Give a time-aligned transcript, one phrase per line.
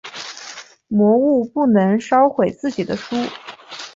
[0.87, 3.15] 魔物不能烧毁自己的书。